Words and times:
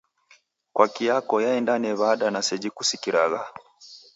"Kwaki" 0.73 1.03
yako 1.11 1.35
yaindane 1.45 1.89
w'ada 1.99 2.27
na 2.31 2.41
seji 2.47 2.69
kusikiragha? 2.75 3.41